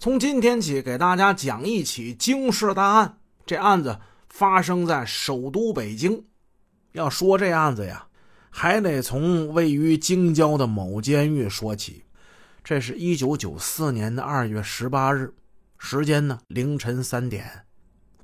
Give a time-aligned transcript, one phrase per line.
[0.00, 3.18] 从今天起，给大家讲一起惊世大案。
[3.44, 6.24] 这案子发生在首都北京。
[6.92, 8.06] 要说这案子呀，
[8.48, 12.04] 还得从位于京郊的某监狱说起。
[12.62, 15.34] 这是一九九四年的二月十八日，
[15.78, 17.64] 时间呢凌晨三点，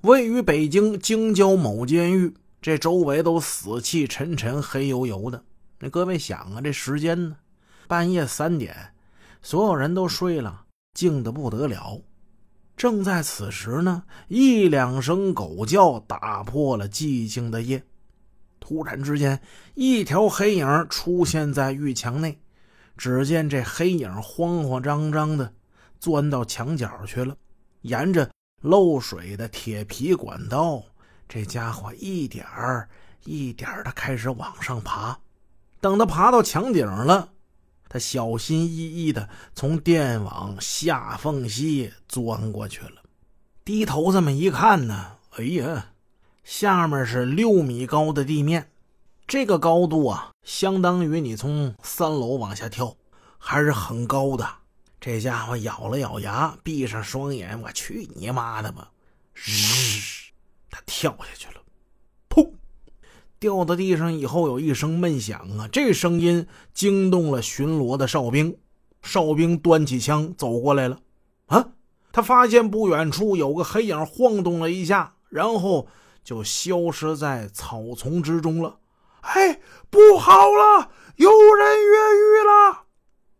[0.02, 2.32] 位于北京京郊某监狱。
[2.62, 5.43] 这周围都死气沉沉、黑油油的。
[5.80, 7.36] 那各位想啊，这时间呢，
[7.88, 8.95] 半夜三点，
[9.43, 10.61] 所有人都睡了。
[10.95, 12.00] 静得不得了，
[12.77, 17.84] 正在此时呢，一两声狗叫打破了寂静的夜。
[18.60, 19.38] 突然之间，
[19.74, 22.38] 一条黑影出现在狱墙内。
[22.96, 25.52] 只见这黑影慌慌张张的
[25.98, 27.36] 钻到墙角去了，
[27.83, 28.30] 沿着
[28.62, 30.80] 漏水的铁皮管道，
[31.28, 32.88] 这家伙一点儿
[33.24, 35.19] 一点儿的开始往上爬。
[35.80, 37.34] 等他爬到墙顶了。
[37.95, 43.01] 他小心翼翼地从电网下缝隙钻过去了，
[43.65, 45.92] 低头这么一看呢，哎呀，
[46.42, 48.69] 下面是六米高的地面，
[49.28, 52.97] 这个高度啊，相当于你从三楼往下跳，
[53.39, 54.45] 还是很高的。
[55.01, 58.91] 这家伙咬了咬牙，闭上双眼，我去你妈的吧！
[59.34, 60.33] 日，
[60.69, 61.64] 他跳下去了，噗。
[63.45, 65.69] 掉到地上以后，有一声闷响啊！
[65.70, 68.56] 这声音惊动了巡逻的哨兵。
[69.03, 70.98] 哨兵端起枪走过来了。
[71.48, 71.73] 啊，
[72.11, 75.86] 他发现不远处有个黑影晃动了一下，然后
[76.25, 78.78] 就消失在草丛之中了。
[79.20, 82.84] 哎，不好了，有人越狱了！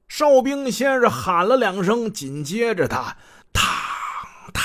[0.07, 3.17] 哨兵先是喊了两声，紧接着他，
[3.55, 3.63] 嘡
[4.53, 4.61] 嘡，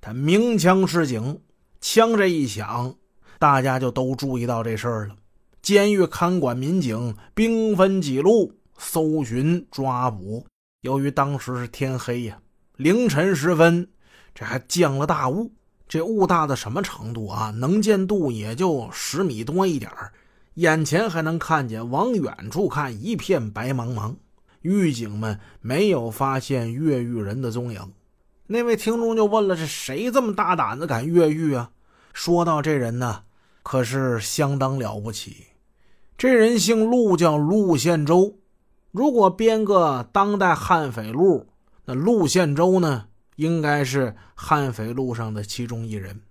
[0.00, 1.42] 他鸣枪示警，
[1.78, 2.94] 枪这一响。
[3.38, 5.14] 大家就都注意到这事儿了。
[5.62, 10.46] 监狱看管民警兵分几路搜寻抓捕。
[10.82, 12.38] 由于当时是天黑呀，
[12.76, 13.88] 凌晨时分，
[14.34, 15.52] 这还降了大雾。
[15.88, 17.50] 这雾大到什么程度啊？
[17.50, 19.90] 能见度也就十米多一点
[20.54, 24.14] 眼前还能看见，往远处看一片白茫茫。
[24.62, 27.92] 狱警们没有发现越狱人的踪影。
[28.48, 31.70] 那位听众就问了：是谁这么大胆子敢越狱啊？
[32.12, 33.22] 说到这人呢？
[33.62, 35.48] 可是相当了不起，
[36.16, 38.38] 这人姓陆，叫陆宪洲。
[38.90, 41.46] 如果编个当代悍匪录，
[41.84, 46.22] 那陆宪洲呢，应该是悍匪路上的其中一人。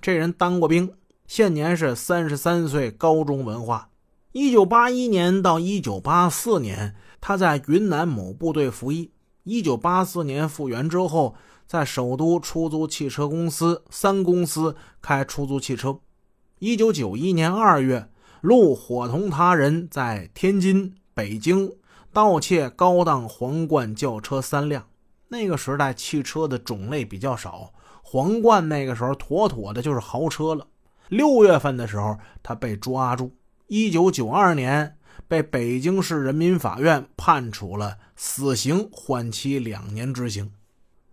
[0.00, 0.92] 这人当过兵，
[1.26, 3.88] 现年是三十三岁，高中文化。
[4.32, 9.12] 一九八一年到一九八四年，他在云南某部队服役。
[9.44, 11.34] 一九八四年复员之后，
[11.66, 15.98] 在首都出租汽车公司三公司开出租汽车。
[16.60, 18.08] 一九九一年二月，
[18.40, 21.72] 陆伙同他人在天津、北京
[22.12, 24.86] 盗窃高档皇冠轿车三辆。
[25.28, 27.72] 那个时代汽车的种类比较少，
[28.02, 30.68] 皇冠那个时候妥妥的就是豪车了。
[31.08, 33.32] 六月份的时候，他被抓住。
[33.66, 40.52] 一九九二年，被北京市人民法院判处了死刑，缓期两年执行。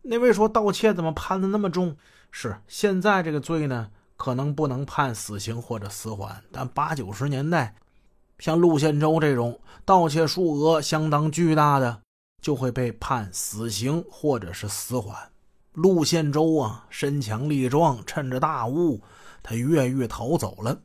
[0.04, 1.98] 那位说盗窃怎么判的那么重？
[2.30, 3.90] 是现在这个罪呢？
[4.22, 7.74] 可能不能判死刑或者死缓，但八九十年代，
[8.38, 12.02] 像陆宪洲这种盗窃数额相当巨大的，
[12.40, 15.18] 就会被判死刑或者是死缓。
[15.74, 19.02] 陆宪洲啊，身强力壮，趁着大雾，
[19.42, 20.80] 他越狱逃走了。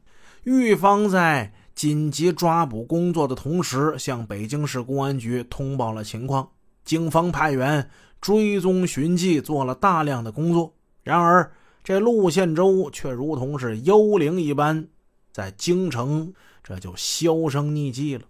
[0.45, 6.49] 狱方在紧急抓捕工作的同时，向北京市公安局通报了情况。
[6.87, 10.73] 警方派员追踪寻迹，做了大量的工作。
[11.03, 11.53] 然而，
[11.87, 14.89] 这陆宪洲却如同是幽灵一般，
[15.33, 18.25] 在京城这就销声匿迹了。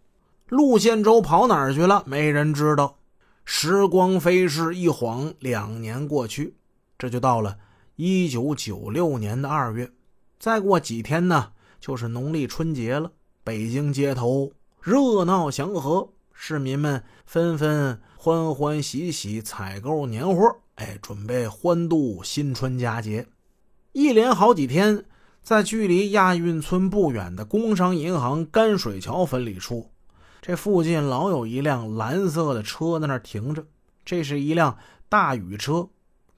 [0.50, 2.03] 陆宪洲跑哪儿去了？
[2.05, 2.99] 没人知道。
[3.47, 6.55] 时光飞逝，一晃两年过去，
[6.99, 7.56] 这就到了
[7.94, 9.91] 一九九六年的二月。
[10.38, 13.11] 再过几天呢，就是农历春节了。
[13.43, 14.53] 北京街头
[14.83, 23.26] 热闹祥和，市民们纷纷欢欢喜喜采购年货，哎，准备欢度新春佳节。
[23.96, 25.06] 一连好几天，
[25.43, 29.90] 在距离亚运村不远的工商银行甘水桥分理处，
[30.43, 33.64] 这附近老有一辆蓝色的车在那停着。
[34.04, 34.76] 这是一辆
[35.08, 35.88] 大雨车，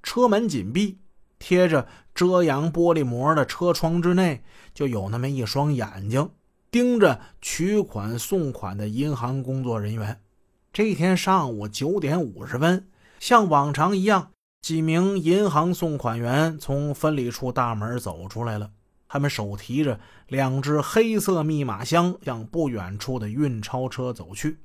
[0.05, 0.99] 车门紧闭，
[1.40, 6.31] 贴着遮阳玻璃膜的车窗之内，就有那么一双眼睛
[6.70, 10.20] 盯着取款送款的银行工作人员。
[10.72, 12.87] 这天上午九点五十分，
[13.19, 14.31] 像往常一样。
[14.60, 18.70] 几名银行送款员从分理处大门走出来了，
[19.08, 24.58] 他们手提着两只黑色密码箱，向不远处的运钞车走去。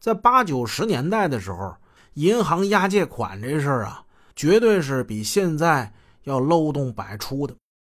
[0.00, 1.76] 在八九十年代的时候，
[2.14, 4.04] 银行押借款这事儿啊，
[4.34, 5.92] 绝对是比现在
[6.24, 7.54] 要漏洞百出的。